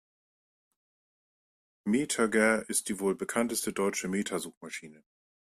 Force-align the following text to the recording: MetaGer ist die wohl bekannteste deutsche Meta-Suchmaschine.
MetaGer 1.87 2.67
ist 2.67 2.89
die 2.89 2.99
wohl 2.99 3.13
bekannteste 3.13 3.71
deutsche 3.71 4.07
Meta-Suchmaschine. 4.07 5.03